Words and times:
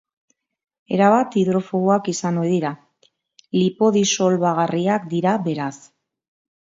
Erabat 0.95 1.35
hidrofoboak 1.41 2.07
izan 2.13 2.39
ohi 2.43 2.49
dira, 2.53 2.71
lipodisolbagarriak 3.57 5.05
dira 5.13 5.35
beraz. 5.49 5.73